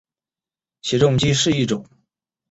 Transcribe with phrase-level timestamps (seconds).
[0.81, 1.85] 起重机是一种。